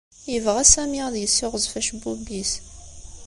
Yebɣa 0.33 0.63
Sami 0.73 0.99
ad 1.07 1.15
yessiɣzef 1.17 1.73
acebbub-is. 1.79 2.51